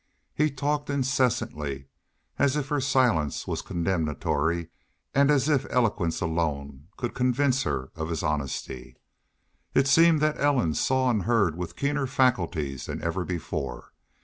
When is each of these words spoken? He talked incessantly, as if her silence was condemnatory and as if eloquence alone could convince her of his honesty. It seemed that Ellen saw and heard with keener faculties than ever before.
He 0.33 0.49
talked 0.49 0.89
incessantly, 0.89 1.85
as 2.39 2.55
if 2.55 2.69
her 2.69 2.81
silence 2.81 3.45
was 3.45 3.61
condemnatory 3.61 4.69
and 5.13 5.29
as 5.29 5.47
if 5.47 5.67
eloquence 5.69 6.21
alone 6.21 6.87
could 6.97 7.13
convince 7.13 7.61
her 7.61 7.91
of 7.95 8.09
his 8.09 8.23
honesty. 8.23 8.95
It 9.75 9.87
seemed 9.87 10.19
that 10.21 10.39
Ellen 10.39 10.73
saw 10.73 11.11
and 11.11 11.25
heard 11.25 11.55
with 11.55 11.75
keener 11.75 12.07
faculties 12.07 12.87
than 12.87 12.99
ever 13.03 13.23
before. 13.23 13.91